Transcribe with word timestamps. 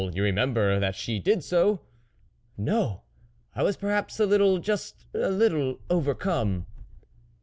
You 0.01 0.23
remember 0.23 0.79
that 0.79 0.95
she 0.95 1.19
did 1.19 1.43
so?"" 1.43 1.79
No... 2.57 3.03
I 3.53 3.61
was 3.61 3.77
perhaps 3.77 4.19
a 4.19 4.25
little 4.25 4.57
just 4.57 5.05
a 5.13 5.29
little 5.29 5.79
overcome." 5.91 6.65